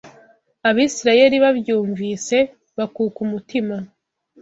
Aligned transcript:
Abisirayeli 0.69 1.37
babyumvise 1.43 2.37
bakuka 2.77 3.17
umutima 3.25 3.75